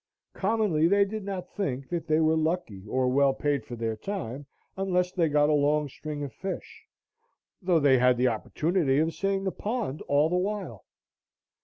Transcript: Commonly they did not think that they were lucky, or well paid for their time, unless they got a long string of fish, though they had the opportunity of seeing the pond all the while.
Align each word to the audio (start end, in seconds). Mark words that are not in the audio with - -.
Commonly 0.33 0.87
they 0.87 1.05
did 1.05 1.23
not 1.23 1.47
think 1.55 1.87
that 1.89 2.07
they 2.07 2.19
were 2.19 2.35
lucky, 2.35 2.87
or 2.87 3.07
well 3.07 3.35
paid 3.35 3.63
for 3.63 3.75
their 3.75 3.95
time, 3.95 4.47
unless 4.75 5.11
they 5.11 5.29
got 5.29 5.47
a 5.47 5.53
long 5.53 5.87
string 5.87 6.23
of 6.23 6.33
fish, 6.33 6.87
though 7.61 7.79
they 7.79 7.99
had 7.99 8.17
the 8.17 8.27
opportunity 8.27 8.97
of 8.97 9.13
seeing 9.13 9.43
the 9.43 9.51
pond 9.51 10.01
all 10.07 10.27
the 10.27 10.35
while. 10.35 10.85